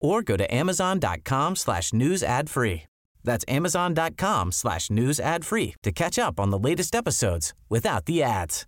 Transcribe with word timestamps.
or 0.00 0.22
go 0.22 0.36
to 0.36 0.54
amazon.com 0.54 1.56
slash 1.56 1.92
news 1.92 2.22
ad 2.22 2.48
free. 2.48 2.84
That's 3.24 3.44
amazon.com 3.48 4.52
slash 4.52 4.90
news 4.90 5.20
ad 5.20 5.44
free 5.44 5.74
to 5.82 5.92
catch 5.92 6.18
up 6.18 6.38
on 6.38 6.50
the 6.50 6.58
latest 6.58 6.94
episodes 6.94 7.52
without 7.68 8.06
the 8.06 8.22
ads. 8.22 8.66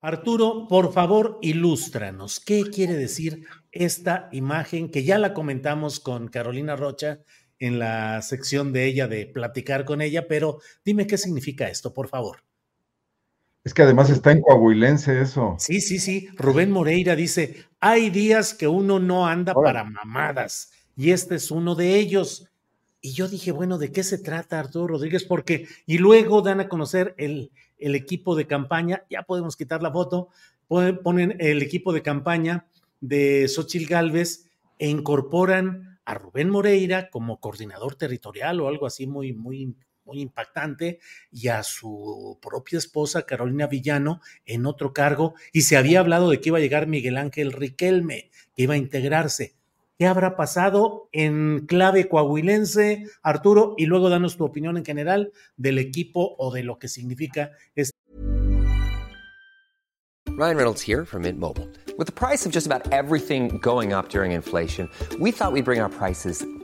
Arturo, 0.00 0.68
por 0.68 0.92
favor, 0.92 1.38
ilústranos. 1.42 2.38
¿Qué 2.38 2.62
quiere 2.70 2.94
decir 2.94 3.44
esta 3.72 4.28
imagen 4.32 4.90
que 4.90 5.02
ya 5.02 5.18
la 5.18 5.34
comentamos 5.34 5.98
con 5.98 6.28
Carolina 6.28 6.76
Rocha 6.76 7.18
en 7.58 7.78
la 7.78 8.22
sección 8.22 8.72
de 8.72 8.86
ella 8.86 9.08
de 9.08 9.26
platicar 9.26 9.84
con 9.84 10.00
ella, 10.00 10.28
pero 10.28 10.60
dime 10.84 11.06
qué 11.06 11.18
significa 11.18 11.68
esto, 11.68 11.92
por 11.92 12.08
favor. 12.08 12.44
Es 13.64 13.74
que 13.74 13.82
además 13.82 14.08
está 14.10 14.32
en 14.32 14.40
coahuilense 14.40 15.20
eso. 15.20 15.56
Sí, 15.58 15.80
sí, 15.80 15.98
sí. 15.98 16.28
Rubén 16.36 16.70
Moreira 16.70 17.16
dice, 17.16 17.64
hay 17.80 18.10
días 18.10 18.54
que 18.54 18.68
uno 18.68 18.98
no 18.98 19.26
anda 19.26 19.52
para 19.54 19.84
mamadas 19.84 20.72
y 20.96 21.10
este 21.10 21.34
es 21.34 21.50
uno 21.50 21.74
de 21.74 21.96
ellos. 21.96 22.48
Y 23.00 23.12
yo 23.12 23.28
dije, 23.28 23.52
bueno, 23.52 23.78
¿de 23.78 23.92
qué 23.92 24.02
se 24.02 24.18
trata 24.18 24.58
Arturo 24.58 24.88
Rodríguez? 24.88 25.24
Porque, 25.24 25.68
y 25.86 25.98
luego 25.98 26.42
dan 26.42 26.60
a 26.60 26.68
conocer 26.68 27.14
el, 27.18 27.52
el 27.78 27.94
equipo 27.94 28.34
de 28.34 28.46
campaña, 28.46 29.04
ya 29.08 29.22
podemos 29.22 29.56
quitar 29.56 29.82
la 29.82 29.92
foto, 29.92 30.28
ponen 30.68 31.36
el 31.38 31.62
equipo 31.62 31.92
de 31.92 32.02
campaña 32.02 32.66
de 33.00 33.46
Xochil 33.48 33.86
Gálvez 33.86 34.46
e 34.78 34.88
incorporan 34.88 35.98
a 36.04 36.14
Rubén 36.14 36.50
Moreira 36.50 37.10
como 37.10 37.38
coordinador 37.38 37.94
territorial 37.94 38.60
o 38.60 38.68
algo 38.68 38.86
así 38.86 39.06
muy, 39.06 39.32
muy, 39.32 39.74
muy 40.08 40.20
impactante 40.22 40.98
y 41.30 41.48
a 41.48 41.62
su 41.62 42.38
propia 42.40 42.78
esposa 42.78 43.26
Carolina 43.26 43.66
Villano 43.66 44.20
en 44.46 44.66
otro 44.66 44.92
cargo 44.92 45.34
y 45.52 45.62
se 45.62 45.76
había 45.76 46.00
hablado 46.00 46.30
de 46.30 46.40
que 46.40 46.48
iba 46.48 46.58
a 46.58 46.62
llegar 46.62 46.86
Miguel 46.86 47.18
Ángel 47.18 47.52
Riquelme, 47.52 48.30
que 48.56 48.62
iba 48.62 48.74
a 48.74 48.78
integrarse. 48.78 49.54
¿Qué 49.98 50.06
habrá 50.06 50.36
pasado 50.36 51.08
en 51.12 51.66
clave 51.66 52.08
coahuilense, 52.08 53.04
Arturo? 53.22 53.74
Y 53.76 53.86
luego 53.86 54.08
danos 54.08 54.36
tu 54.36 54.44
opinión 54.44 54.76
en 54.76 54.84
general 54.84 55.32
del 55.56 55.78
equipo 55.78 56.36
o 56.38 56.52
de 56.52 56.62
lo 56.62 56.78
que 56.78 56.88
significa 56.88 57.50
este. 57.74 57.98
Ryan 60.36 60.56
Reynolds 60.56 60.80
here 60.80 61.04
from 61.04 61.22
Mint 61.22 61.40
Mobile. 61.40 61.68
With 61.98 62.06
the 62.06 62.12
price 62.12 62.46
of 62.46 62.52
just 62.52 62.64
about 62.64 62.92
everything 62.92 63.58
going 63.60 63.92
up 63.92 64.08
during 64.08 64.30
inflation, 64.30 64.88
we 65.18 65.32
thought 65.32 65.52
we'd 65.52 65.64
bring 65.64 65.80
our 65.80 65.90
prices 65.90 66.46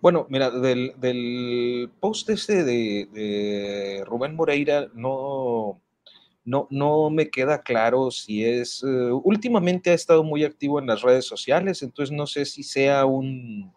Bueno, 0.00 0.26
mira, 0.30 0.50
del, 0.50 1.90
post 2.00 2.30
este 2.30 2.64
de, 2.64 4.04
Rubén 4.06 4.36
Moreira 4.36 4.88
no, 4.94 5.80
no, 6.44 6.68
no 6.70 7.10
me 7.10 7.30
queda 7.30 7.62
claro 7.62 8.10
si 8.10 8.44
es, 8.44 8.82
uh, 8.82 9.20
últimamente 9.24 9.90
ha 9.90 9.94
estado 9.94 10.22
muy 10.22 10.44
activo 10.44 10.78
en 10.78 10.86
las 10.86 11.02
redes 11.02 11.26
sociales, 11.26 11.82
entonces 11.82 12.14
no 12.14 12.26
sé 12.26 12.44
si 12.44 12.62
sea 12.62 13.06
un, 13.06 13.72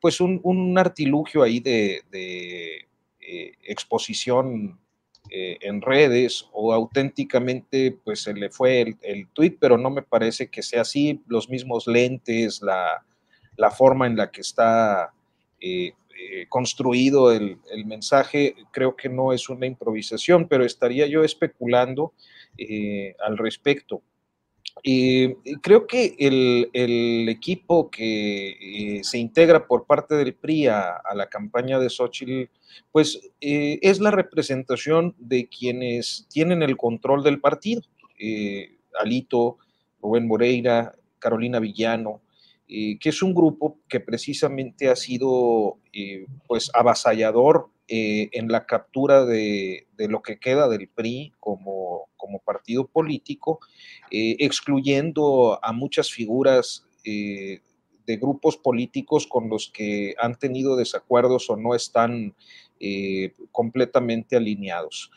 pues 0.00 0.20
un, 0.20 0.40
un 0.44 0.78
artilugio 0.78 1.42
ahí 1.42 1.60
de, 1.60 2.02
de 2.10 2.86
eh, 3.20 3.52
exposición 3.64 4.78
eh, 5.30 5.58
en 5.60 5.82
redes 5.82 6.46
o 6.52 6.72
auténticamente 6.72 7.98
pues 8.02 8.22
se 8.22 8.32
le 8.32 8.50
fue 8.50 8.80
el, 8.80 8.96
el 9.02 9.28
tweet, 9.28 9.56
pero 9.60 9.76
no 9.76 9.90
me 9.90 10.02
parece 10.02 10.48
que 10.48 10.62
sea 10.62 10.82
así, 10.82 11.22
los 11.26 11.50
mismos 11.50 11.86
lentes, 11.86 12.62
la 12.62 13.04
la 13.58 13.70
forma 13.70 14.06
en 14.06 14.16
la 14.16 14.30
que 14.30 14.40
está 14.40 15.12
eh, 15.60 15.92
eh, 16.18 16.46
construido 16.48 17.30
el, 17.32 17.58
mensaje, 17.84 18.54
creo 18.72 18.96
que 18.96 19.08
no 19.08 19.32
es 19.32 19.48
una 19.48 19.66
improvisación, 19.66 20.48
pero 20.48 20.64
estaría 20.64 21.06
yo 21.06 21.22
especulando 21.22 22.12
eh, 22.56 23.14
al 23.18 23.36
respecto. 23.36 24.02
creo 25.60 25.86
que 25.88 26.14
el, 26.18 26.70
el 26.72 27.28
equipo 27.28 27.90
que 27.90 29.00
se 29.02 29.18
integra 29.18 29.66
por 29.66 29.86
parte 29.86 30.14
del 30.14 30.34
PRI 30.34 30.68
a, 30.68 30.90
a 30.96 31.14
la 31.14 31.28
campaña 31.28 31.80
de 31.80 31.90
Xochitl, 31.90 32.48
pues 32.92 33.20
es 33.40 33.98
la 34.00 34.12
representación 34.12 35.16
de 35.18 35.48
quienes 35.48 36.26
tienen 36.30 36.62
el 36.62 36.76
control 36.76 37.24
del 37.24 37.40
partido. 37.40 37.82
Alito, 39.00 39.58
Rubén 40.00 40.28
Moreira, 40.28 40.94
Carolina 41.18 41.58
Villano, 41.58 42.20
eh, 42.70 42.98
que 42.98 43.08
es 43.08 43.22
un 43.22 43.34
grupo 43.34 43.78
que 43.88 43.98
precisamente 43.98 44.90
ha 44.90 44.96
sido 44.96 45.78
eh, 45.90 46.26
pues 46.46 46.70
avasallador 46.74 47.70
eh, 47.88 48.28
en 48.32 48.48
la 48.48 48.66
captura 48.66 49.24
de, 49.24 49.86
de, 49.96 50.08
lo 50.08 50.20
que 50.20 50.38
queda 50.38 50.68
del 50.68 50.86
PRI 50.86 51.32
como, 51.40 52.10
como 52.18 52.40
partido 52.40 52.86
político, 52.86 53.60
excluyendo 54.10 55.58
a 55.62 55.72
muchas 55.72 56.10
figuras 56.10 56.86
de 57.02 58.16
grupos 58.20 58.58
políticos 58.58 59.26
con 59.26 59.48
los 59.48 59.70
que 59.72 60.14
han 60.18 60.38
tenido 60.38 60.76
desacuerdos 60.76 61.48
o 61.48 61.56
no 61.56 61.74
están 61.74 62.34
completamente 63.50 64.36
alineados. 64.36 65.10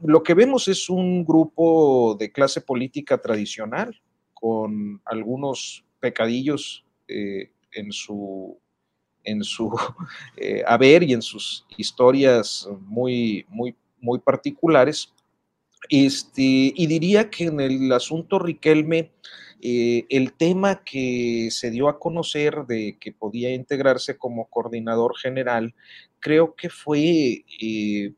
lo 0.00 0.22
que 0.24 0.34
vemos 0.34 0.66
es 0.66 0.90
un 0.90 1.24
grupo 1.24 2.16
de 2.18 2.32
clase 2.32 2.60
política 2.60 3.18
tradicional, 3.18 4.00
con 4.44 5.00
algunos 5.06 5.86
pecadillos 6.00 6.84
eh, 7.08 7.50
en 7.72 7.90
su, 7.92 8.58
en 9.22 9.42
su 9.42 9.72
eh, 10.36 10.62
haber 10.66 11.02
y 11.02 11.14
en 11.14 11.22
sus 11.22 11.64
historias 11.78 12.68
muy, 12.82 13.46
muy, 13.48 13.74
muy 14.02 14.18
particulares. 14.18 15.14
Este, 15.88 16.74
y 16.76 16.86
diría 16.86 17.30
que 17.30 17.44
en 17.44 17.58
el 17.58 17.90
asunto 17.90 18.38
Riquelme, 18.38 19.12
eh, 19.62 20.04
el 20.10 20.34
tema 20.34 20.84
que 20.84 21.48
se 21.50 21.70
dio 21.70 21.88
a 21.88 21.98
conocer 21.98 22.66
de 22.66 22.98
que 23.00 23.12
podía 23.12 23.54
integrarse 23.54 24.18
como 24.18 24.50
coordinador 24.50 25.16
general, 25.16 25.74
creo 26.20 26.54
que 26.54 26.68
fue 26.68 27.46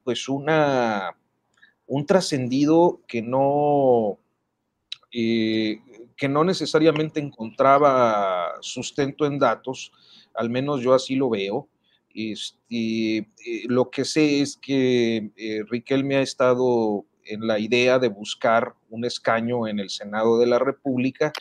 pues 0.03 0.29
una, 0.29 1.17
un 1.87 2.05
trascendido 2.05 3.01
que 3.07 3.23
no, 3.23 4.19
que 6.17 6.29
no 6.29 6.45
necesariamente 6.45 7.21
encontraba 7.21 8.55
sustento 8.61 9.27
en 9.27 9.39
datos, 9.39 9.93
al 10.35 10.51
menos 10.51 10.81
yo 10.81 10.95
así 10.95 11.15
lo 11.15 11.31
veo. 11.31 11.69
Este, 12.15 13.19
eh, 13.19 13.27
lo 13.67 13.91
que 13.91 14.07
sé 14.07 14.41
es 14.41 14.57
que 14.57 15.31
eh, 15.37 15.63
Riquelme 15.69 16.17
ha 16.17 16.23
estado 16.23 17.05
en 17.25 17.47
la 17.47 17.59
idea 17.59 17.99
de 17.99 18.09
buscar 18.09 18.75
un 18.89 19.05
escaño 19.05 19.69
en 19.69 19.81
el 19.81 19.91
Senado 19.91 20.39
de 20.39 20.47
la 20.47 20.59
República 20.59 21.33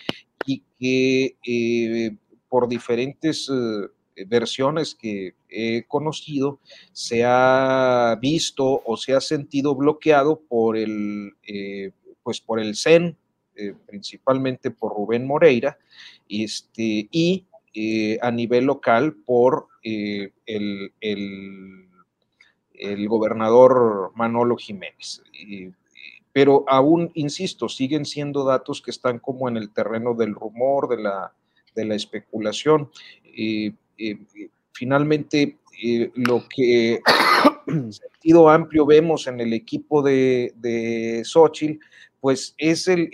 y 0.45 0.63
que 0.77 1.37
eh, 1.47 2.17
por 2.49 2.67
diferentes 2.67 3.49
versiones 4.27 4.95
que 4.95 5.35
he 5.49 5.83
conocido 5.87 6.59
se 6.93 7.23
ha 7.25 8.17
visto 8.21 8.81
o 8.85 8.97
se 8.97 9.13
ha 9.13 9.21
sentido 9.21 9.75
bloqueado 9.75 10.41
por 10.47 10.77
el, 10.77 11.33
pues 12.23 12.39
por 12.39 12.59
el 12.59 12.75
CEN, 12.75 13.17
principalmente 13.85 14.71
por 14.71 14.93
Rubén 14.93 15.25
Moreira, 15.25 15.77
este, 16.27 17.07
y 17.11 17.45
a 18.21 18.31
nivel 18.31 18.65
local 18.65 19.15
por 19.25 19.67
el, 19.83 20.93
el, 21.01 21.89
gobernador 23.07 24.11
Manolo 24.15 24.55
Jiménez. 24.55 25.21
pero 26.31 26.65
aún, 26.67 27.11
insisto, 27.15 27.69
siguen 27.69 28.05
siendo 28.05 28.43
datos 28.43 28.81
que 28.81 28.91
están 28.91 29.19
como 29.19 29.47
en 29.47 29.57
el 29.57 29.71
terreno 29.71 30.13
del 30.13 30.35
rumor, 30.35 30.87
de 30.89 31.01
la, 31.03 31.33
de 31.75 31.85
la 31.85 31.95
especulación. 31.95 32.89
finalmente, 34.73 35.57
lo 36.15 36.47
que 36.47 37.01
sentido 37.91 38.49
amplio 38.49 38.85
vemos 38.85 39.27
en 39.27 39.39
el 39.39 39.53
equipo 39.53 40.01
de, 40.01 40.53
de 40.57 41.23
Xochitl, 41.25 41.79
pues 42.19 42.55
es 42.57 42.87
el, 42.87 43.09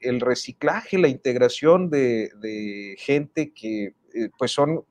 el, 0.00 0.20
reciclaje, 0.20 0.98
la 0.98 1.08
integración 1.08 1.90
de, 1.90 2.30
de 2.40 2.94
gente 2.98 3.52
que 3.52 3.94
eh, 4.14 4.30
pues 4.38 4.52
son 4.52 4.84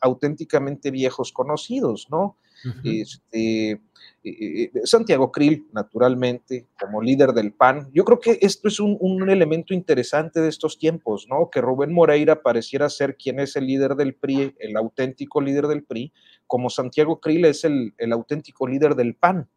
auténticamente 0.00 0.90
viejos 0.90 1.32
conocidos, 1.32 2.08
¿no? 2.10 2.36
Este, 2.84 3.70
eh, 3.70 3.80
eh, 4.24 4.70
Santiago 4.84 5.32
Krill, 5.32 5.66
naturalmente, 5.72 6.66
como 6.78 7.02
líder 7.02 7.32
del 7.32 7.52
PAN. 7.52 7.90
Yo 7.92 8.04
creo 8.04 8.20
que 8.20 8.38
esto 8.40 8.68
es 8.68 8.80
un, 8.80 8.96
un, 9.00 9.28
elemento 9.30 9.74
interesante 9.74 10.40
de 10.40 10.48
estos 10.48 10.78
tiempos, 10.78 11.26
¿no? 11.28 11.50
Que 11.50 11.60
Rubén 11.60 11.92
Moreira 11.92 12.42
pareciera 12.42 12.88
ser 12.88 13.16
quien 13.16 13.40
es 13.40 13.56
el 13.56 13.66
líder 13.66 13.94
del 13.94 14.14
PRI, 14.14 14.54
el 14.58 14.76
auténtico 14.76 15.40
líder 15.40 15.66
del 15.66 15.84
PRI, 15.84 16.12
como 16.46 16.70
Santiago 16.70 17.20
Krill 17.20 17.44
es 17.44 17.64
el, 17.64 17.94
el 17.98 18.12
auténtico 18.12 18.66
líder 18.66 18.94
del 18.94 19.14
PAN, 19.14 19.48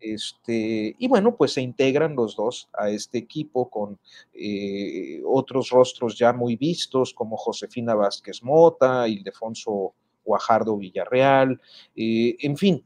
este, 0.00 0.96
y 0.98 1.08
bueno, 1.08 1.36
pues 1.36 1.52
se 1.52 1.60
integran 1.60 2.16
los 2.16 2.34
dos 2.34 2.68
a 2.72 2.88
este 2.88 3.18
equipo 3.18 3.68
con 3.68 3.98
eh, 4.32 5.20
otros 5.26 5.68
rostros 5.70 6.16
ya 6.16 6.32
muy 6.32 6.56
vistos 6.56 7.12
como 7.12 7.36
Josefina 7.36 7.94
Vázquez 7.94 8.42
Mota, 8.42 9.06
Ildefonso 9.06 9.94
Guajardo 10.28 10.76
Villarreal, 10.76 11.60
en 11.96 12.56
fin, 12.56 12.84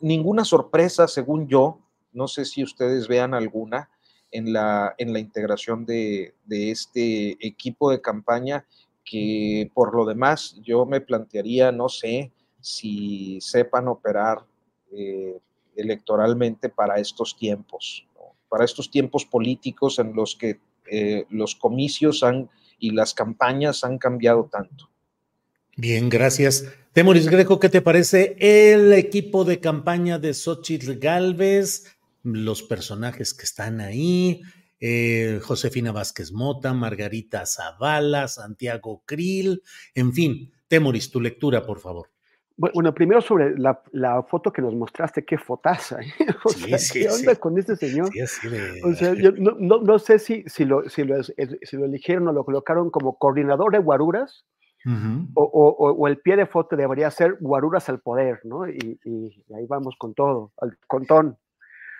ninguna 0.00 0.44
sorpresa 0.44 1.06
según 1.06 1.46
yo, 1.46 1.78
no 2.12 2.26
sé 2.26 2.44
si 2.44 2.64
ustedes 2.64 3.06
vean 3.06 3.34
alguna 3.34 3.90
en 4.32 4.52
la, 4.52 4.94
en 4.98 5.12
la 5.12 5.18
integración 5.18 5.84
de, 5.84 6.34
de 6.44 6.70
este 6.70 7.36
equipo 7.46 7.90
de 7.90 8.00
campaña 8.00 8.66
que 9.04 9.70
por 9.74 9.94
lo 9.94 10.04
demás 10.04 10.56
yo 10.62 10.86
me 10.86 11.00
plantearía, 11.00 11.72
no 11.72 11.88
sé, 11.88 12.32
si 12.60 13.40
sepan 13.40 13.88
operar 13.88 14.44
eh, 14.92 15.38
electoralmente 15.76 16.68
para 16.68 16.98
estos 16.98 17.36
tiempos, 17.36 18.06
para 18.48 18.64
estos 18.64 18.90
tiempos 18.90 19.24
políticos 19.24 19.98
en 19.98 20.14
los 20.14 20.36
que 20.36 20.60
eh, 20.90 21.26
los 21.30 21.54
comicios 21.54 22.22
han, 22.22 22.50
y 22.78 22.90
las 22.90 23.14
campañas 23.14 23.84
han 23.84 23.98
cambiado 23.98 24.48
tanto. 24.50 24.90
Bien, 25.80 26.10
gracias. 26.10 26.70
Temoris 26.92 27.30
Greco, 27.30 27.58
¿qué 27.58 27.70
te 27.70 27.80
parece 27.80 28.36
el 28.38 28.92
equipo 28.92 29.46
de 29.46 29.60
campaña 29.60 30.18
de 30.18 30.34
Xochitl 30.34 30.98
Galvez? 30.98 31.96
Los 32.22 32.62
personajes 32.62 33.32
que 33.32 33.44
están 33.44 33.80
ahí, 33.80 34.42
eh, 34.78 35.40
Josefina 35.42 35.90
Vázquez 35.90 36.32
Mota, 36.32 36.74
Margarita 36.74 37.46
Zavala, 37.46 38.28
Santiago 38.28 39.02
Krill, 39.06 39.62
en 39.94 40.12
fin. 40.12 40.52
Temoris, 40.68 41.10
tu 41.10 41.18
lectura, 41.18 41.64
por 41.64 41.80
favor. 41.80 42.10
Bueno, 42.58 42.92
primero 42.92 43.22
sobre 43.22 43.58
la, 43.58 43.82
la, 43.92 44.22
foto 44.24 44.52
que 44.52 44.60
nos 44.60 44.74
mostraste, 44.74 45.24
qué 45.24 45.38
fotaza. 45.38 46.02
¿eh? 46.02 46.12
O 46.44 46.50
sí, 46.50 46.68
sea, 46.68 46.76
sí, 46.78 47.00
¿Qué 47.00 47.08
onda 47.08 47.36
con 47.36 47.58
este 47.58 47.74
señor? 47.76 48.10
De... 48.10 48.82
O 48.84 48.94
sea, 48.94 49.14
yo 49.14 49.32
no, 49.32 49.56
no, 49.58 49.80
no, 49.80 49.98
sé 49.98 50.18
si, 50.18 50.44
si, 50.46 50.66
lo, 50.66 50.86
si, 50.90 51.04
lo, 51.04 51.22
si 51.22 51.76
lo 51.78 51.86
eligieron 51.86 52.28
o 52.28 52.32
lo 52.32 52.44
colocaron 52.44 52.90
como 52.90 53.16
coordinador 53.16 53.72
de 53.72 53.78
guaruras, 53.78 54.44
uh 54.84 54.90
-huh. 54.90 55.28
o, 55.34 55.42
o, 55.42 55.92
o, 55.92 56.08
el 56.08 56.18
pie 56.18 56.36
de 56.36 56.46
foto 56.46 56.76
debería 56.76 57.10
ser 57.10 57.36
guaruras 57.40 57.88
al 57.88 58.00
poder, 58.00 58.40
¿no? 58.44 58.68
Y, 58.68 58.98
y 59.04 59.44
ahí 59.54 59.66
vamos 59.66 59.94
con 59.98 60.14
todo, 60.14 60.52
al 60.58 60.76
contón. 60.86 61.38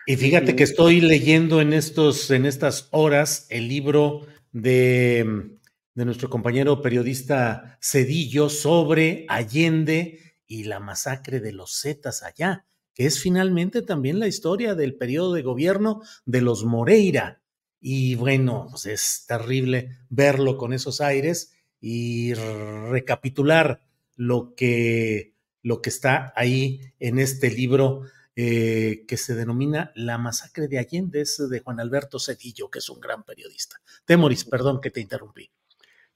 Y 0.06 0.16
fíjate 0.16 0.52
y, 0.52 0.56
que 0.56 0.64
estoy 0.64 1.00
leyendo 1.00 1.60
en, 1.60 1.72
estos, 1.72 2.30
en 2.30 2.46
estas 2.46 2.88
horas 2.90 3.46
el 3.50 3.68
libro 3.68 4.26
de, 4.52 5.58
de 5.94 6.04
nuestro 6.04 6.30
compañero 6.30 6.82
periodista 6.82 7.78
Cedillo 7.80 8.48
sobre 8.48 9.26
Allende 9.28 10.18
y 10.46 10.64
la 10.64 10.80
masacre 10.80 11.40
de 11.40 11.52
los 11.52 11.80
Zetas 11.80 12.22
allá, 12.22 12.64
que 12.94 13.06
es 13.06 13.20
finalmente 13.20 13.82
también 13.82 14.18
la 14.18 14.26
historia 14.26 14.74
del 14.74 14.96
periodo 14.96 15.34
de 15.34 15.42
gobierno 15.42 16.02
de 16.24 16.40
los 16.40 16.64
Moreira. 16.64 17.42
Y 17.80 18.14
bueno, 18.16 18.66
pues 18.70 18.86
es 18.86 19.24
terrible 19.26 19.98
verlo 20.08 20.56
con 20.56 20.72
esos 20.72 21.00
aires 21.00 21.52
y 21.80 22.34
recapitular 22.34 23.80
lo 24.16 24.54
que, 24.54 25.34
lo 25.62 25.80
que 25.80 25.90
está 25.90 26.32
ahí 26.36 26.80
en 26.98 27.18
este 27.18 27.50
libro 27.50 28.02
eh, 28.36 29.04
que 29.06 29.16
se 29.16 29.34
denomina 29.34 29.92
La 29.94 30.16
masacre 30.16 30.68
de 30.68 30.78
Allende, 30.78 31.20
es 31.20 31.36
de 31.50 31.60
Juan 31.60 31.80
Alberto 31.80 32.18
Cedillo, 32.18 32.70
que 32.70 32.78
es 32.78 32.88
un 32.88 33.00
gran 33.00 33.24
periodista. 33.24 33.80
Temoris, 34.04 34.44
perdón 34.44 34.80
que 34.80 34.90
te 34.90 35.00
interrumpí. 35.00 35.50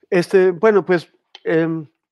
Este, 0.09 0.51
bueno, 0.53 0.85
pues 0.85 1.09
eh, 1.45 1.67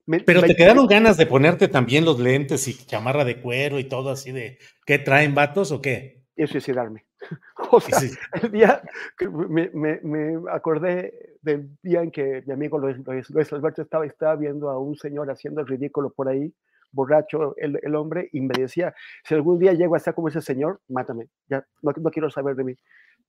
me, 0.07 0.21
Pero 0.21 0.43
te 0.43 0.57
quedaron 0.57 0.87
ganas 0.87 1.17
de 1.17 1.27
ponerte 1.27 1.69
también 1.69 2.05
los 2.05 2.19
lentes 2.19 2.67
y 2.69 2.75
chamarra 2.75 3.25
de 3.25 3.41
cuero 3.41 3.79
y 3.79 3.85
todo 3.85 4.11
así 4.11 4.33
de 4.33 4.59
¿qué 4.85 4.99
traen 4.99 5.35
vatos 5.35 5.71
o 5.71 5.81
qué? 5.81 6.25
Y 6.37 6.47
suicidarme. 6.47 7.07
O 7.71 7.81
sea, 7.81 7.99
sí. 8.01 8.11
el 8.43 8.51
día 8.51 8.83
que 9.17 9.29
me, 9.29 9.71
me, 9.71 10.01
me, 10.03 10.51
acordé 10.51 11.37
del 11.41 11.71
día 11.83 12.03
en 12.03 12.11
que 12.11 12.43
mi 12.47 12.53
amigo 12.53 12.79
Luis, 12.79 12.99
Luis, 13.07 13.31
Luis 13.31 13.53
Alberto 13.53 13.83
estaba, 13.83 14.05
estaba 14.07 14.37
viendo 14.37 14.69
a 14.69 14.79
un 14.79 14.97
señor 14.97 15.31
haciendo 15.31 15.61
el 15.61 15.67
ridículo 15.67 16.11
por 16.11 16.29
ahí, 16.29 16.53
borracho 16.91 17.55
el, 17.57 17.79
el, 17.83 17.95
hombre, 17.95 18.29
y 18.33 18.41
me 18.41 18.55
decía, 18.59 18.95
si 19.25 19.35
algún 19.35 19.59
día 19.59 19.73
llego 19.73 19.95
a 19.95 19.99
estar 19.99 20.15
como 20.15 20.29
ese 20.29 20.41
señor, 20.41 20.81
mátame, 20.89 21.29
ya 21.49 21.65
no, 21.83 21.93
no 21.97 22.11
quiero 22.11 22.31
saber 22.31 22.57
de 22.57 22.65
mí. 22.65 22.75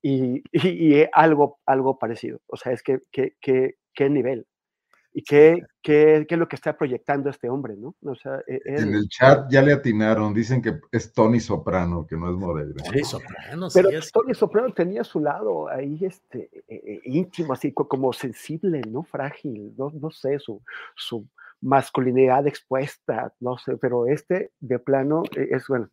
Y, 0.01 0.43
y, 0.51 0.67
y, 1.01 1.07
algo, 1.13 1.59
algo 1.65 1.97
parecido. 1.97 2.41
O 2.47 2.57
sea, 2.57 2.73
es 2.73 2.83
que, 2.83 2.99
que, 3.11 3.35
que, 3.39 3.75
qué 3.93 4.09
nivel 4.09 4.45
y 5.13 5.23
qué, 5.23 5.61
qué, 5.81 6.25
qué, 6.27 6.35
es 6.35 6.39
lo 6.39 6.47
que 6.47 6.55
está 6.55 6.75
proyectando 6.75 7.29
este 7.29 7.49
hombre, 7.49 7.75
¿no? 7.77 7.95
O 8.01 8.15
sea, 8.15 8.41
él... 8.47 8.61
En 8.65 8.93
el 8.93 9.07
chat 9.07 9.49
ya 9.49 9.61
le 9.61 9.73
atinaron, 9.73 10.33
dicen 10.33 10.61
que 10.61 10.79
es 10.91 11.13
Tony 11.13 11.39
Soprano, 11.39 12.07
que 12.07 12.17
no 12.17 12.29
es 12.29 12.35
Moreira. 12.35 12.83
Tony 12.83 13.03
Soprano, 13.03 13.67
Pero 13.73 14.01
sí, 14.01 14.09
Tony 14.11 14.33
Soprano 14.33 14.73
tenía 14.73 15.03
su 15.03 15.19
lado 15.19 15.69
ahí 15.69 15.99
este, 16.01 16.49
eh, 16.67 17.01
íntimo, 17.05 17.53
así 17.53 17.71
como 17.71 18.11
sensible, 18.11 18.81
¿no? 18.87 19.03
Frágil, 19.03 19.73
no, 19.77 19.91
no 19.93 20.09
sé, 20.09 20.39
su, 20.39 20.61
su 20.95 21.27
masculinidad 21.61 22.45
expuesta, 22.47 23.33
no 23.39 23.57
sé, 23.57 23.77
pero 23.77 24.07
este 24.07 24.51
de 24.59 24.79
plano 24.79 25.23
es, 25.35 25.67
bueno, 25.67 25.89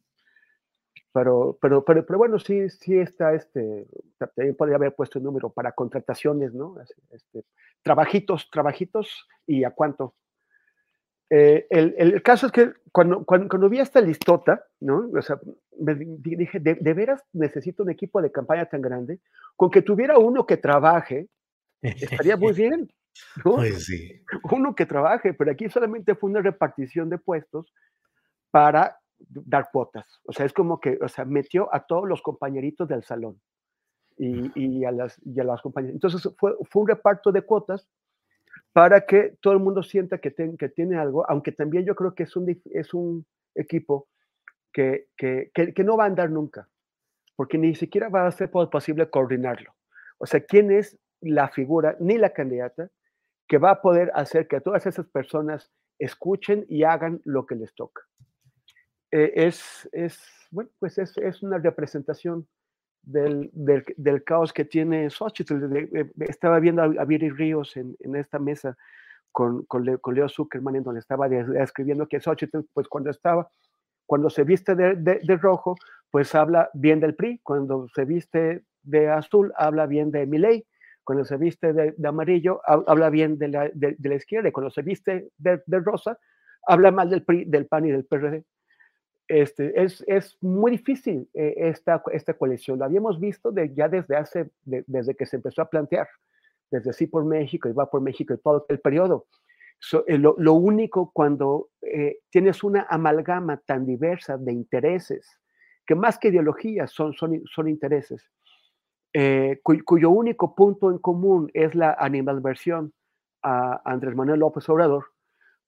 pero, 1.13 1.59
pero, 1.61 1.85
pero, 1.85 2.07
pero, 2.07 2.19
bueno, 2.19 2.39
sí, 2.39 2.69
sí 2.71 2.99
está 2.99 3.35
este, 3.35 3.87
también 4.19 4.55
podría 4.55 4.77
haber 4.77 4.95
puesto 4.95 5.19
el 5.19 5.25
número 5.25 5.51
para 5.51 5.73
contrataciones, 5.73 6.55
¿no? 6.55 6.77
Este, 7.11 7.45
trabajitos, 7.83 8.49
trabajitos 8.51 9.29
y 9.47 9.65
a 9.65 9.71
cuánto. 9.71 10.15
Eh, 11.29 11.67
el, 11.71 11.95
el, 11.97 12.23
caso 12.23 12.47
es 12.47 12.53
que 12.53 12.73
cuando, 12.91 13.25
cuando, 13.25 13.49
cuando, 13.49 13.69
vi 13.69 13.79
esta 13.79 14.01
listota, 14.01 14.65
¿no? 14.81 15.11
O 15.17 15.23
sea, 15.23 15.39
me 15.79 15.95
dije, 15.95 16.59
¿de, 16.59 16.75
¿de, 16.75 16.95
veras 16.95 17.23
necesito 17.33 17.83
un 17.83 17.91
equipo 17.91 18.21
de 18.21 18.33
campaña 18.33 18.67
tan 18.67 18.81
grande? 18.81 19.21
Con 19.57 19.71
que 19.71 19.83
tuviera 19.83 20.19
uno 20.19 20.47
que 20.47 20.57
trabaje, 20.57 21.29
estaría 21.83 22.37
muy 22.37 22.53
bien. 22.53 22.89
¿no? 23.45 23.57
Pues 23.57 23.87
sí. 23.87 24.23
Uno 24.53 24.75
que 24.75 24.87
trabaje, 24.87 25.35
pero 25.35 25.51
aquí 25.51 25.69
solamente 25.69 26.15
fue 26.15 26.31
una 26.31 26.43
repartición 26.43 27.11
de 27.11 27.19
puestos 27.19 27.73
para 28.51 29.00
dar 29.29 29.71
cuotas. 29.73 30.21
O 30.25 30.33
sea, 30.33 30.47
es 30.47 30.53
como 30.53 30.81
que, 30.81 30.99
o 31.01 31.09
sea, 31.09 31.25
metió 31.25 31.73
a 31.75 31.87
todos 31.87 32.09
los 32.09 32.23
compañeritos 32.23 32.89
del 32.89 33.05
salón 33.05 33.41
y, 34.17 34.51
y, 34.55 34.85
a, 34.85 34.93
las, 34.93 35.21
y 35.25 35.39
a 35.41 35.45
las 35.45 35.63
compañeras. 35.63 35.95
Entonces 35.95 36.35
fue, 36.39 36.55
fue 36.69 36.83
un 36.83 36.89
reparto 36.89 37.33
de 37.33 37.43
cuotas 37.43 37.89
para 38.73 39.07
que 39.07 39.37
todo 39.41 39.53
el 39.53 39.61
mundo 39.61 39.83
sienta 39.83 40.19
que, 40.19 40.31
ten, 40.31 40.57
que 40.57 40.69
tiene 40.69 40.97
algo, 40.97 41.29
aunque 41.29 41.53
también 41.53 41.85
yo 41.85 41.95
creo 41.95 42.15
que 42.15 42.25
es 42.25 42.37
un, 42.37 42.49
es 42.73 42.95
un 42.95 43.27
equipo 43.55 44.09
que, 44.73 45.09
que, 45.17 45.51
que, 45.55 45.75
que 45.75 45.85
no 45.85 45.97
va 45.97 46.05
a 46.05 46.07
andar 46.07 46.31
nunca, 46.31 46.69
porque 47.37 47.59
ni 47.59 47.75
siquiera 47.75 48.09
va 48.09 48.27
a 48.27 48.31
ser 48.31 48.51
posible 48.51 49.11
coordinarlo. 49.11 49.75
O 50.19 50.27
sea, 50.27 50.41
¿quién 50.41 50.71
es 50.71 50.99
la 51.21 51.49
figura 51.49 51.97
ni 51.99 52.19
la 52.19 52.31
candidata 52.31 52.91
que 53.49 53.59
va 53.59 53.71
a 53.71 53.83
poder 53.83 54.13
hacer 54.15 54.47
que 54.47 54.61
todas 54.61 54.87
esas 54.87 55.07
personas 55.07 55.73
escuchen 55.99 56.65
y 56.69 56.85
hagan 56.85 57.21
lo 57.25 57.47
que 57.47 57.57
les 57.57 57.75
toca? 57.75 58.03
Eh, 59.13 59.33
es, 59.35 59.89
es, 59.93 60.19
bueno, 60.51 60.71
pues 60.79 60.99
es, 60.99 61.17
es 61.19 61.43
una 61.43 61.59
representación 61.59 62.47
del, 63.03 63.51
del, 63.53 64.25
caos 64.25 64.53
que 64.53 64.65
tiene 64.65 65.11
Xochitl. 65.11 65.55
estaba 66.21 66.61
viendo 66.61 66.83
a, 66.83 67.05
Viri 67.05 67.31
Ríos 67.31 67.77
en, 67.77 67.97
en, 68.01 68.17
esta 68.17 68.39
mesa 68.39 68.77
con, 69.33 69.65
con, 69.65 69.85
Leo, 69.85 70.29
Zuckerman, 70.29 70.77
en 70.77 70.83
donde 70.83 71.01
estaba 71.01 71.27
escribiendo 71.29 72.07
que 72.07 72.21
Xochitl, 72.21 72.61
pues 72.73 72.89
cuando 72.89 73.11
estaba, 73.11 73.51
cuando 74.07 74.31
se 74.31 74.45
viste 74.45 74.75
de, 74.75 74.95
de, 74.97 75.37
rojo, 75.37 75.77
pues 76.11 76.35
habla 76.35 76.71
bien 76.75 77.01
del 77.01 77.15
PRI, 77.15 77.41
cuando 77.43 77.89
se 77.89 78.05
viste 78.05 78.65
de 78.83 79.09
azul, 79.09 79.53
habla 79.57 79.87
bien 79.87 80.11
de 80.11 80.27
Milei, 80.27 80.67
cuando 81.05 81.25
se 81.25 81.37
viste 81.37 81.73
de, 81.73 81.95
amarillo, 82.07 82.61
habla 82.65 83.11
bien 83.11 83.39
la, 83.41 83.71
de, 83.73 83.97
la 84.01 84.15
izquierda, 84.15 84.49
y 84.49 84.53
cuando 84.53 84.71
se 84.71 84.83
viste 84.83 85.31
de, 85.39 85.61
rosa, 85.81 86.19
habla 86.67 86.91
mal 86.91 87.09
del 87.09 87.25
PRI, 87.25 87.45
del 87.47 87.67
PAN 87.67 87.87
y 87.87 87.91
del 87.93 88.05
PRD. 88.05 88.45
Este, 89.31 89.81
es, 89.81 90.03
es, 90.09 90.37
muy 90.41 90.73
difícil 90.73 91.29
eh, 91.35 91.55
esta, 91.57 92.03
esta 92.13 92.35
coalición. 92.35 92.81
Lo 92.81 92.85
habíamos 92.85 93.21
visto 93.21 93.53
de, 93.53 93.73
ya 93.73 93.89
desde 93.89 94.17
hace, 94.17 94.51
de, 94.65 94.83
desde 94.89 95.15
que 95.15 95.25
se 95.25 95.37
empezó 95.37 95.63
a 95.63 95.71
plantear, 95.71 96.09
desde 96.69 96.93
Sí 96.93 97.07
por 97.07 97.25
México 97.25 97.69
y 97.69 97.73
Va 97.73 97.89
por 97.89 98.01
México 98.01 98.35
y 98.35 98.39
todo 98.39 98.67
el 98.69 98.81
periodo. 98.81 99.29
So, 99.79 100.05
eh, 100.09 100.19
lo, 100.19 100.35
lo, 100.37 100.55
único 100.55 101.13
cuando 101.13 101.69
eh, 101.81 102.19
tienes 102.29 102.65
una 102.65 102.89
amalgama 102.91 103.59
tan 103.59 103.87
diversa 103.87 104.37
de 104.37 104.53
intereses, 104.53 105.39
que 105.87 105.95
más 105.95 106.19
que 106.19 106.29
ideologías 106.29 106.91
son, 106.91 107.15
son, 107.15 107.41
son 107.47 107.69
intereses, 107.69 108.29
eh, 109.13 109.61
cuyo, 109.63 109.85
cuyo 109.85 110.11
único 110.11 110.57
punto 110.57 110.91
en 110.91 110.99
común 110.99 111.53
es 111.55 111.77
la 111.77 111.97
animalversión 112.01 112.93
a 113.43 113.81
Andrés 113.85 114.17
Manuel 114.17 114.41
López 114.41 114.69
Obrador, 114.69 115.07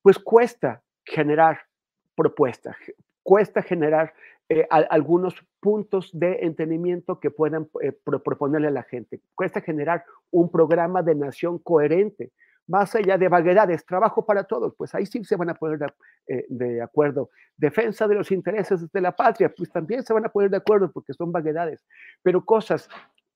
pues 0.02 0.18
cuesta 0.18 0.82
generar 1.04 1.60
propuestas, 2.16 2.76
cuesta 3.22 3.62
generar 3.62 4.12
eh, 4.48 4.66
algunos 4.70 5.34
puntos 5.60 6.10
de 6.12 6.40
entendimiento 6.42 7.20
que 7.20 7.30
puedan 7.30 7.68
eh, 7.80 7.92
pro, 7.92 8.22
proponerle 8.22 8.68
a 8.68 8.72
la 8.72 8.82
gente. 8.82 9.20
Cuesta 9.34 9.60
generar 9.60 10.04
un 10.30 10.50
programa 10.50 11.02
de 11.02 11.14
nación 11.14 11.58
coherente, 11.58 12.32
más 12.66 12.94
allá 12.94 13.16
de 13.16 13.28
vaguedades, 13.28 13.86
trabajo 13.86 14.26
para 14.26 14.44
todos, 14.44 14.74
pues 14.76 14.94
ahí 14.94 15.06
sí 15.06 15.24
se 15.24 15.36
van 15.36 15.50
a 15.50 15.54
poner 15.54 15.78
de, 15.78 15.86
eh, 16.28 16.46
de, 16.48 16.82
acuerdo. 16.82 17.30
Defensa 17.56 18.06
de 18.06 18.14
los 18.14 18.30
intereses 18.30 18.90
de 18.90 19.00
la 19.00 19.12
patria, 19.12 19.52
pues 19.56 19.70
también 19.70 20.02
se 20.02 20.12
van 20.12 20.26
a 20.26 20.28
poner 20.28 20.50
de 20.50 20.58
acuerdo 20.58 20.90
porque 20.92 21.14
son 21.14 21.32
vaguedades, 21.32 21.84
pero 22.22 22.44
cosas 22.44 22.88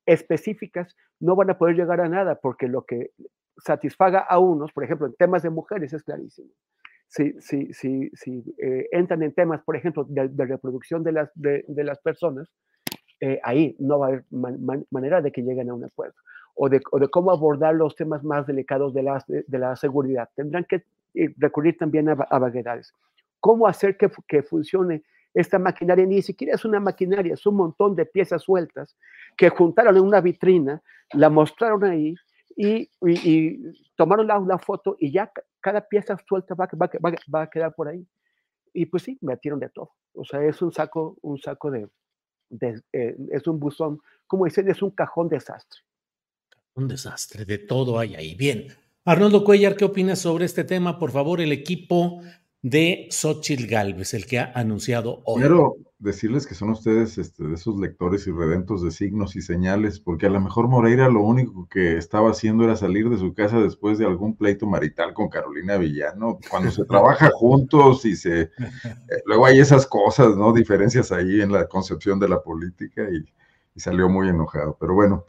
específicas 0.04 0.94
no 1.18 1.34
van 1.34 1.50
a 1.50 1.58
poder 1.58 1.76
llegar 1.76 2.00
a 2.00 2.08
nada 2.08 2.36
porque 2.36 2.68
lo 2.68 2.84
que 2.84 3.12
satisfaga 3.58 4.20
a 4.20 4.38
unos, 4.38 4.72
por 4.72 4.84
ejemplo, 4.84 5.06
en 5.06 5.14
temas 5.14 5.42
de 5.42 5.50
mujeres 5.50 5.92
es 5.92 6.02
clarísimo 6.02 6.50
si, 7.08 7.34
si, 7.40 7.72
si, 7.72 8.10
si 8.10 8.54
eh, 8.58 8.88
entran 8.92 9.22
en 9.22 9.32
temas, 9.32 9.62
por 9.62 9.76
ejemplo, 9.76 10.04
de, 10.08 10.28
de 10.28 10.44
reproducción 10.44 11.02
de 11.02 11.12
las, 11.12 11.30
de, 11.34 11.64
de 11.68 11.84
las 11.84 11.98
personas, 12.00 12.48
eh, 13.20 13.40
ahí 13.42 13.76
no 13.78 13.98
va 13.98 14.06
a 14.06 14.08
haber 14.10 14.24
man, 14.30 14.62
man, 14.64 14.86
manera 14.90 15.22
de 15.22 15.32
que 15.32 15.42
lleguen 15.42 15.70
a 15.70 15.74
un 15.74 15.84
acuerdo. 15.84 16.14
O 16.54 16.68
de, 16.68 16.80
o 16.90 16.98
de, 16.98 17.08
cómo 17.08 17.30
abordar 17.30 17.74
los 17.74 17.94
temas 17.94 18.24
más 18.24 18.46
delicados 18.46 18.94
de 18.94 19.02
la, 19.02 19.22
de 19.26 19.58
la 19.58 19.76
seguridad. 19.76 20.28
Tendrán 20.34 20.64
que 20.64 20.84
eh, 21.14 21.34
recurrir 21.36 21.76
también 21.78 22.08
a, 22.08 22.12
a 22.12 22.38
vaguedades. 22.38 22.92
¿Cómo 23.40 23.66
hacer 23.66 23.96
que, 23.96 24.10
que 24.26 24.42
funcione 24.42 25.02
esta 25.34 25.58
maquinaria? 25.58 26.04
Ni 26.06 26.22
siquiera 26.22 26.54
es 26.54 26.64
una 26.64 26.80
maquinaria, 26.80 27.34
es 27.34 27.46
un 27.46 27.56
montón 27.56 27.94
de 27.94 28.06
piezas 28.06 28.42
sueltas 28.42 28.96
que 29.36 29.50
juntaron 29.50 29.96
en 29.96 30.02
una 30.02 30.20
vitrina, 30.20 30.82
la 31.12 31.30
mostraron 31.30 31.84
ahí 31.84 32.14
y, 32.56 32.76
y, 32.76 32.90
y 33.02 33.62
tomaron 33.94 34.26
la, 34.26 34.40
la, 34.40 34.58
foto 34.58 34.96
y 34.98 35.12
ya 35.12 35.30
cada 35.66 35.80
pieza 35.80 36.16
suelta 36.28 36.54
va, 36.54 36.68
va, 36.80 36.88
va, 37.04 37.14
va, 37.34 37.42
a 37.42 37.50
quedar 37.50 37.74
por 37.74 37.88
ahí. 37.88 38.06
Y 38.72 38.86
pues 38.86 39.02
sí, 39.02 39.18
me 39.20 39.32
metieron 39.32 39.58
de 39.58 39.68
todo. 39.68 39.90
O 40.14 40.24
sea, 40.24 40.40
es 40.44 40.62
un 40.62 40.70
saco, 40.72 41.18
un 41.22 41.38
saco 41.38 41.72
de, 41.72 41.88
de 42.48 42.80
eh, 42.92 43.16
es 43.32 43.48
un 43.48 43.58
buzón, 43.58 43.98
como 44.28 44.44
dicen, 44.44 44.70
es 44.70 44.80
un 44.80 44.92
cajón 44.92 45.28
desastre. 45.28 45.80
Un 46.74 46.86
desastre, 46.86 47.44
de 47.44 47.58
todo 47.58 47.98
hay 47.98 48.14
ahí. 48.14 48.36
Bien. 48.36 48.68
Arnoldo 49.04 49.42
Cuellar, 49.42 49.74
¿qué 49.74 49.84
opinas 49.84 50.20
sobre 50.20 50.44
este 50.44 50.62
tema? 50.62 51.00
Por 51.00 51.10
favor, 51.10 51.40
el 51.40 51.50
equipo 51.50 52.20
de 52.66 53.06
Xochitl 53.12 53.68
Galvez, 53.68 54.12
el 54.12 54.26
que 54.26 54.40
ha 54.40 54.50
anunciado 54.52 55.22
hoy. 55.24 55.38
Quiero 55.40 55.76
decirles 56.00 56.48
que 56.48 56.56
son 56.56 56.70
ustedes 56.70 57.16
este, 57.16 57.44
de 57.44 57.54
esos 57.54 57.78
lectores 57.78 58.26
y 58.26 58.32
redentos 58.32 58.82
de 58.82 58.90
signos 58.90 59.36
y 59.36 59.42
señales, 59.42 60.00
porque 60.00 60.26
a 60.26 60.30
lo 60.30 60.40
mejor 60.40 60.66
Moreira 60.66 61.08
lo 61.08 61.22
único 61.22 61.68
que 61.68 61.96
estaba 61.96 62.30
haciendo 62.30 62.64
era 62.64 62.74
salir 62.74 63.08
de 63.08 63.18
su 63.18 63.34
casa 63.34 63.60
después 63.60 63.98
de 63.98 64.06
algún 64.06 64.36
pleito 64.36 64.66
marital 64.66 65.14
con 65.14 65.28
Carolina 65.28 65.76
Villano. 65.76 66.40
Cuando 66.50 66.72
se 66.72 66.84
trabaja 66.84 67.30
juntos 67.34 68.04
y 68.04 68.16
se... 68.16 68.40
Eh, 68.40 68.50
luego 69.26 69.46
hay 69.46 69.60
esas 69.60 69.86
cosas, 69.86 70.36
¿no? 70.36 70.52
Diferencias 70.52 71.12
ahí 71.12 71.40
en 71.40 71.52
la 71.52 71.68
concepción 71.68 72.18
de 72.18 72.28
la 72.28 72.42
política 72.42 73.02
y, 73.02 73.24
y 73.76 73.80
salió 73.80 74.08
muy 74.08 74.28
enojado. 74.28 74.76
Pero 74.80 74.92
bueno, 74.92 75.24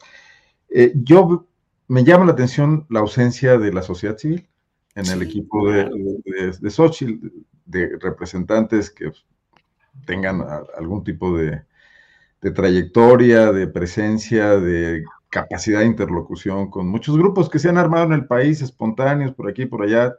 eh, 0.69 0.91
yo 0.95 1.45
me 1.87 2.03
llama 2.03 2.25
la 2.25 2.31
atención 2.31 2.87
la 2.89 3.01
ausencia 3.01 3.59
de 3.59 3.71
la 3.71 3.83
sociedad 3.83 4.17
civil 4.17 4.49
en 4.97 5.05
el 5.05 5.21
equipo 5.21 5.69
de, 5.69 5.85
de, 6.25 6.57
de 6.59 6.69
Xochitl, 6.71 7.27
de 7.65 7.97
representantes 8.01 8.89
que 8.89 9.11
tengan 10.05 10.43
algún 10.75 11.03
tipo 11.03 11.37
de, 11.37 11.61
de, 12.41 12.51
trayectoria, 12.51 13.51
de 13.51 13.67
presencia, 13.67 14.59
de 14.59 15.05
capacidad 15.29 15.81
de 15.81 15.85
interlocución 15.85 16.71
con 16.71 16.87
muchos 16.87 17.15
grupos 17.15 17.47
que 17.47 17.59
se 17.59 17.69
han 17.69 17.77
armado 17.77 18.05
en 18.05 18.13
el 18.13 18.25
país, 18.25 18.61
espontáneos, 18.61 19.35
por 19.35 19.47
aquí 19.47 19.67
por 19.67 19.83
allá, 19.83 20.15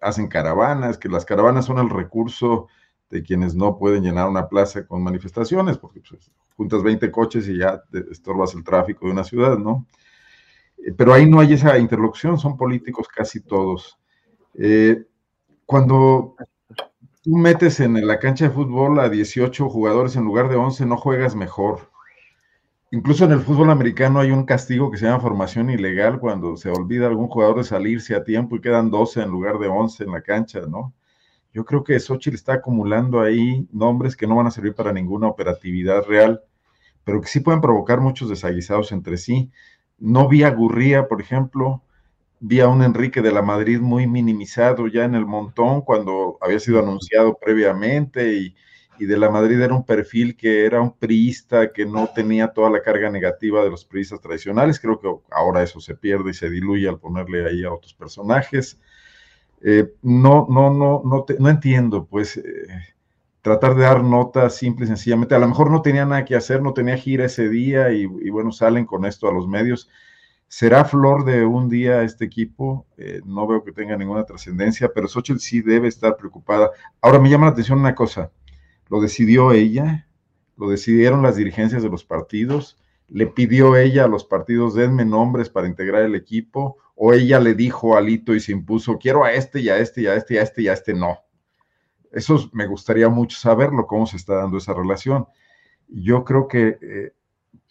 hacen 0.00 0.28
caravanas, 0.28 0.96
que 0.96 1.10
las 1.10 1.26
caravanas 1.26 1.66
son 1.66 1.78
el 1.78 1.90
recurso 1.90 2.68
de 3.10 3.22
quienes 3.22 3.54
no 3.54 3.76
pueden 3.76 4.02
llenar 4.02 4.30
una 4.30 4.48
plaza 4.48 4.86
con 4.86 5.02
manifestaciones, 5.02 5.76
porque 5.76 6.00
pues, 6.08 6.30
juntas 6.56 6.82
20 6.82 7.10
coches 7.10 7.46
y 7.48 7.58
ya 7.58 7.82
estorbas 8.10 8.54
el 8.54 8.64
tráfico 8.64 9.04
de 9.04 9.12
una 9.12 9.24
ciudad, 9.24 9.58
¿no? 9.58 9.86
Pero 10.96 11.12
ahí 11.12 11.28
no 11.28 11.38
hay 11.38 11.52
esa 11.52 11.78
interlocución, 11.78 12.38
son 12.38 12.56
políticos 12.56 13.06
casi 13.08 13.40
todos. 13.40 13.98
Eh, 14.54 15.04
cuando 15.66 16.36
tú 17.22 17.36
metes 17.36 17.80
en 17.80 18.06
la 18.06 18.18
cancha 18.18 18.48
de 18.48 18.54
fútbol 18.54 19.00
a 19.00 19.08
18 19.08 19.68
jugadores 19.68 20.16
en 20.16 20.24
lugar 20.24 20.48
de 20.48 20.56
11, 20.56 20.86
no 20.86 20.96
juegas 20.96 21.34
mejor. 21.34 21.90
Incluso 22.90 23.24
en 23.24 23.32
el 23.32 23.40
fútbol 23.40 23.70
americano 23.70 24.20
hay 24.20 24.30
un 24.32 24.44
castigo 24.44 24.90
que 24.90 24.98
se 24.98 25.06
llama 25.06 25.20
formación 25.20 25.70
ilegal 25.70 26.20
cuando 26.20 26.58
se 26.58 26.68
olvida 26.68 27.06
algún 27.06 27.28
jugador 27.28 27.56
de 27.56 27.64
salirse 27.64 28.14
a 28.14 28.22
tiempo 28.22 28.56
y 28.56 28.60
quedan 28.60 28.90
12 28.90 29.22
en 29.22 29.30
lugar 29.30 29.58
de 29.58 29.68
11 29.68 30.04
en 30.04 30.12
la 30.12 30.20
cancha, 30.20 30.60
¿no? 30.68 30.92
Yo 31.54 31.64
creo 31.64 31.84
que 31.84 31.98
Xochitl 31.98 32.34
está 32.34 32.54
acumulando 32.54 33.20
ahí 33.20 33.66
nombres 33.72 34.16
que 34.16 34.26
no 34.26 34.36
van 34.36 34.46
a 34.46 34.50
servir 34.50 34.74
para 34.74 34.92
ninguna 34.92 35.28
operatividad 35.28 36.04
real, 36.04 36.42
pero 37.04 37.20
que 37.20 37.28
sí 37.28 37.40
pueden 37.40 37.60
provocar 37.60 38.00
muchos 38.00 38.28
desaguisados 38.28 38.92
entre 38.92 39.16
sí. 39.16 39.50
No 39.98 40.28
vi 40.28 40.42
a 40.42 40.50
Gurría, 40.50 41.08
por 41.08 41.20
ejemplo, 41.20 41.82
vi 42.42 42.58
a 42.60 42.68
un 42.68 42.82
Enrique 42.82 43.22
de 43.22 43.30
la 43.32 43.40
Madrid 43.40 43.80
muy 43.80 44.06
minimizado 44.08 44.88
ya 44.88 45.04
en 45.04 45.14
el 45.14 45.24
montón 45.26 45.80
cuando 45.82 46.38
había 46.40 46.58
sido 46.58 46.80
anunciado 46.80 47.38
previamente 47.40 48.34
y, 48.34 48.54
y, 48.98 49.06
de 49.06 49.16
la 49.16 49.30
Madrid 49.30 49.60
era 49.60 49.74
un 49.74 49.84
perfil 49.86 50.36
que 50.36 50.66
era 50.66 50.80
un 50.80 50.92
priista 50.98 51.72
que 51.72 51.86
no 51.86 52.08
tenía 52.12 52.48
toda 52.48 52.68
la 52.70 52.82
carga 52.82 53.10
negativa 53.10 53.62
de 53.62 53.70
los 53.70 53.84
priistas 53.84 54.20
tradicionales. 54.20 54.80
Creo 54.80 54.98
que 55.00 55.08
ahora 55.30 55.62
eso 55.62 55.80
se 55.80 55.94
pierde 55.94 56.30
y 56.30 56.34
se 56.34 56.50
diluye 56.50 56.88
al 56.88 56.98
ponerle 56.98 57.48
ahí 57.48 57.62
a 57.64 57.72
otros 57.72 57.94
personajes. 57.94 58.78
Eh, 59.62 59.92
no, 60.02 60.46
no, 60.50 60.70
no, 60.70 61.02
no, 61.04 61.24
te, 61.24 61.38
no 61.38 61.48
entiendo, 61.48 62.06
pues. 62.06 62.36
Eh, 62.38 62.42
tratar 63.42 63.74
de 63.74 63.82
dar 63.82 64.04
notas 64.04 64.56
simple 64.56 64.84
y 64.84 64.88
sencillamente. 64.88 65.34
A 65.34 65.38
lo 65.38 65.48
mejor 65.48 65.70
no 65.70 65.82
tenía 65.82 66.04
nada 66.06 66.24
que 66.24 66.36
hacer, 66.36 66.62
no 66.62 66.74
tenía 66.74 66.96
gira 66.96 67.24
ese 67.26 67.48
día 67.48 67.92
y, 67.92 68.02
y 68.02 68.30
bueno, 68.30 68.52
salen 68.52 68.86
con 68.86 69.04
esto 69.04 69.28
a 69.28 69.32
los 69.32 69.48
medios 69.48 69.88
será 70.52 70.84
flor 70.84 71.24
de 71.24 71.46
un 71.46 71.70
día 71.70 72.02
este 72.02 72.26
equipo, 72.26 72.86
eh, 72.98 73.22
no 73.24 73.46
veo 73.46 73.64
que 73.64 73.72
tenga 73.72 73.96
ninguna 73.96 74.24
trascendencia, 74.24 74.90
pero 74.94 75.08
Xochitl 75.08 75.40
sí 75.40 75.62
debe 75.62 75.88
estar 75.88 76.14
preocupada. 76.18 76.70
Ahora 77.00 77.18
me 77.18 77.30
llama 77.30 77.46
la 77.46 77.52
atención 77.52 77.78
una 77.78 77.94
cosa, 77.94 78.30
lo 78.90 79.00
decidió 79.00 79.52
ella, 79.52 80.06
lo 80.58 80.68
decidieron 80.68 81.22
las 81.22 81.36
dirigencias 81.36 81.82
de 81.82 81.88
los 81.88 82.04
partidos, 82.04 82.78
le 83.08 83.28
pidió 83.28 83.78
ella 83.78 84.04
a 84.04 84.08
los 84.08 84.26
partidos, 84.26 84.74
denme 84.74 85.06
nombres 85.06 85.48
para 85.48 85.68
integrar 85.68 86.02
el 86.02 86.14
equipo, 86.14 86.76
o 86.96 87.14
ella 87.14 87.40
le 87.40 87.54
dijo 87.54 87.96
a 87.96 88.00
Alito 88.00 88.34
y 88.34 88.40
se 88.40 88.52
impuso, 88.52 88.98
quiero 88.98 89.24
a 89.24 89.32
este 89.32 89.58
y 89.58 89.70
a 89.70 89.78
este 89.78 90.02
y 90.02 90.06
a 90.06 90.16
este 90.16 90.34
y 90.34 90.36
a 90.36 90.42
este 90.42 90.62
y 90.62 90.68
a 90.68 90.74
este 90.74 90.92
no. 90.92 91.16
Eso 92.10 92.50
me 92.52 92.66
gustaría 92.66 93.08
mucho 93.08 93.38
saberlo, 93.38 93.86
cómo 93.86 94.06
se 94.06 94.18
está 94.18 94.34
dando 94.34 94.58
esa 94.58 94.74
relación. 94.74 95.26
Yo 95.88 96.24
creo 96.24 96.46
que, 96.46 96.78
eh, 96.82 97.12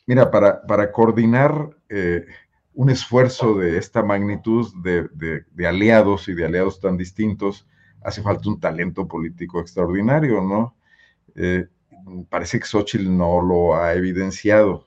mira, 0.07 0.31
para, 0.31 0.65
para 0.65 0.91
coordinar... 0.91 1.77
Eh, 1.87 2.25
un 2.73 2.89
esfuerzo 2.89 3.55
de 3.55 3.77
esta 3.77 4.03
magnitud 4.03 4.67
de, 4.81 5.07
de, 5.53 5.67
aliados 5.67 6.27
y 6.29 6.33
de 6.33 6.45
aliados 6.45 6.79
tan 6.79 6.97
distintos, 6.97 7.67
hace 8.03 8.21
falta 8.21 8.49
un 8.49 8.59
talento 8.59 9.07
político 9.07 9.59
extraordinario, 9.59 10.41
¿no? 10.41 10.75
Eh, 11.35 11.67
parece 12.29 12.59
que 12.59 12.65
Xochitl 12.65 13.15
no 13.15 13.41
lo 13.41 13.75
ha 13.75 13.93
evidenciado. 13.93 14.85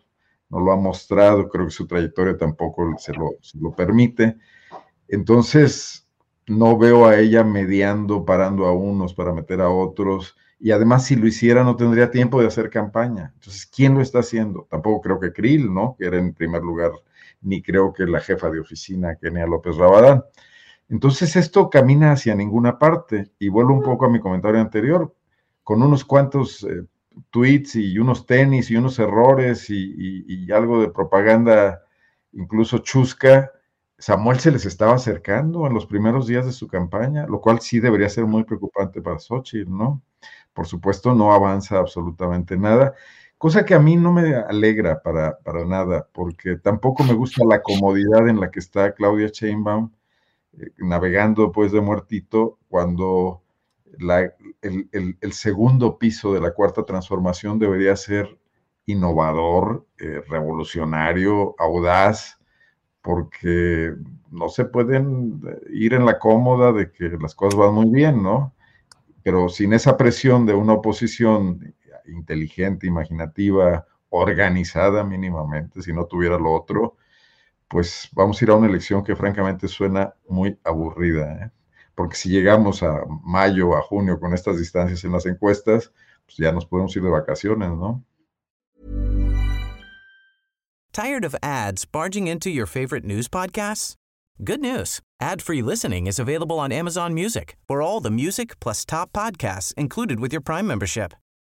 no 0.51 0.61
lo 0.61 0.73
ha 0.73 0.77
mostrado, 0.77 1.49
creo 1.49 1.67
que 1.67 1.73
su 1.73 1.87
trayectoria 1.87 2.37
tampoco 2.37 2.95
se 2.99 3.13
lo, 3.13 3.33
se 3.41 3.59
lo 3.59 3.75
permite. 3.75 4.37
Entonces, 5.09 6.07
no 6.47 6.79
veo 6.79 7.07
a 7.07 7.19
ella 7.19 7.45
mediando, 7.45 8.25
parando 8.25 8.67
a 8.67 8.73
unos 8.73 9.15
para 9.15 9.33
meter 9.33 9.61
a 9.61 9.71
otros. 9.71 10.37
Y 10.61 10.71
además, 10.71 11.05
si 11.07 11.17
lo 11.17 11.27
hiciera, 11.27 11.65
no 11.65 11.77
tendría 11.77 12.11
tiempo 12.11 12.41
de 12.41 12.47
hacer 12.47 12.71
campaña. 12.71 13.33
Entonces, 13.35 13.67
¿quién 13.67 13.95
lo 13.95 14.01
está 14.01 14.21
haciendo? 14.21 14.67
Tampoco 14.71 15.01
creo 15.03 15.21
que 15.21 15.33
Krill, 15.33 15.73
¿no? 15.73 15.97
Que 15.99 16.07
era 16.07 16.19
en 16.19 16.35
primer 16.35 16.63
lugar, 16.63 16.93
ni 17.45 17.63
creo 17.63 17.93
que 17.93 18.07
la 18.07 18.21
jefa 18.21 18.51
de 18.51 18.61
oficina, 18.61 19.17
Kenia 19.17 19.47
López 19.47 19.77
Rabadán. 19.77 20.25
Entonces, 20.89 21.37
esto 21.37 21.71
camina 21.71 22.13
hacia 22.13 22.35
ninguna 22.35 22.79
parte. 22.79 23.33
Y 23.39 23.49
vuelvo 23.49 23.75
un 23.75 23.83
poco 23.83 24.07
a 24.07 24.11
mi 24.11 24.21
comentario 24.21 24.61
anterior, 24.61 25.15
con 25.63 25.83
unos 25.83 26.05
cuantos 26.05 26.65
eh, 26.65 26.85
tweets 27.31 27.77
y 27.77 27.99
unos 27.99 28.27
tenis 28.27 28.71
y 28.71 28.77
unos 28.77 28.99
errores 28.99 29.71
y 29.71 30.51
algo 30.53 30.81
de 30.81 30.91
propaganda, 30.91 31.83
incluso 32.33 32.79
chusca, 32.79 33.53
Samuel 33.99 34.41
se 34.41 34.51
les 34.51 34.67
estaba 34.67 34.95
acercando 34.95 35.67
en 35.67 35.75
los 35.75 35.87
primeros 35.87 36.27
días 36.27 36.45
de 36.45 36.53
su 36.53 36.67
campaña, 36.69 37.27
lo 37.27 37.41
cual 37.41 37.61
sí 37.61 37.81
debería 37.81 38.09
ser 38.09 38.27
muy 38.27 38.45
preocupante 38.45 39.01
para 39.01 39.19
Xochitl, 39.19 39.71
¿no? 39.71 40.03
Por 40.53 40.67
supuesto, 40.67 41.15
no 41.15 41.33
avanza 41.33 41.79
absolutamente 41.79 42.57
nada, 42.57 42.95
cosa 43.39 43.65
que 43.65 43.75
a 43.75 43.79
mí 43.79 43.97
no 43.97 44.13
me 44.13 44.35
alegra 44.35 45.03
para, 45.03 45.39
para 45.39 45.65
nada, 45.65 46.09
porque 46.13 46.57
tampoco 46.57 47.05
me 47.05 47.15
gusta 47.15 47.45
la 47.45 47.63
comodidad 47.63 48.29
en 48.29 48.41
la 48.41 48.51
que 48.51 48.61
está 48.61 48.95
Claudia 48.95 49.29
Sheinbaum 49.29 49.91
eh, 50.59 50.71
navegando 50.79 51.53
pues 51.53 51.73
de 51.73 51.81
muertito 51.81 52.59
cuando 52.69 53.43
el, 54.63 55.33
segundo 55.33 55.99
piso 55.99 56.33
de 56.33 56.41
la 56.41 56.53
cuarta 56.53 56.85
transformación 56.85 57.59
debería 57.59 57.97
ser 57.97 58.39
innovador, 58.87 59.87
eh, 59.99 60.23
revolucionario, 60.29 61.55
audaz, 61.59 62.39
porque 63.03 63.95
no 64.31 64.49
se 64.49 64.65
pueden 64.65 65.41
ir 65.71 65.95
en 65.95 66.07
la 66.07 66.19
cómoda 66.19 66.73
de 66.73 66.91
que 66.91 67.11
las 67.21 67.35
cosas 67.35 67.59
van 67.59 67.75
muy 67.75 67.91
bien, 67.91 68.23
¿no? 68.23 68.55
Pero 69.23 69.49
sin 69.49 69.73
esa 69.73 69.97
presión 69.97 70.47
de 70.47 70.55
una 70.55 70.75
oposición 70.75 71.75
inteligente, 72.07 72.87
imaginativa, 72.87 73.87
organizada 74.11 75.03
mínimamente, 75.05 75.83
si 75.83 75.93
no 75.93 76.07
tuviera 76.07 76.39
lo 76.39 76.53
otro, 76.53 76.97
pues 77.69 78.09
vamos 78.13 78.41
a 78.41 78.45
ir 78.45 78.51
a 78.51 78.55
una 78.55 78.69
elección 78.69 79.03
que 79.03 79.17
francamente 79.17 79.67
suena 79.69 80.15
muy 80.29 80.59
aburrida, 80.65 81.47
¿eh? 81.47 81.51
porque 81.95 82.17
si 82.17 82.29
llegamos 82.29 82.83
a 82.83 83.03
mayo, 83.25 83.77
a 83.77 83.83
junio 83.83 84.21
con 84.21 84.33
estas 84.35 84.59
distancias 84.59 85.05
en 85.05 85.13
las 85.13 85.27
encuestas, 85.27 85.93
pues 86.27 86.37
ya 86.37 86.53
nos 86.53 86.67
podemos 86.67 86.95
ir 86.97 87.03
de 87.03 87.11
vacaciones, 87.11 87.71
¿no? 87.71 88.05
Tired 90.93 91.25
of 91.25 91.35
ads 91.43 91.85
barging 91.85 92.29
into 92.29 92.51
your 92.51 92.67
favorite 92.67 93.05
news 93.05 93.29
podcasts? 93.29 93.97
Good 94.43 94.61
news. 94.61 95.01
Ad-free 95.21 95.63
listening 95.63 96.07
is 96.07 96.21
available 96.21 96.59
on 96.59 96.71
Amazon 96.71 97.15
Music 97.15 97.57
for 97.67 97.83
all 97.83 98.01
the 98.01 98.11
music 98.11 98.61
plus 98.61 98.85
top 98.85 99.13
podcasts 99.13 99.73
included 99.77 100.21
with 100.21 100.33
your 100.33 100.41
Prime 100.41 100.69
membership. 100.69 101.15